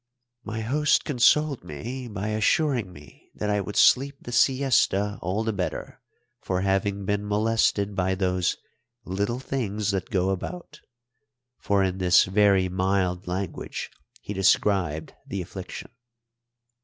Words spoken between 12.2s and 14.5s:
very mild language he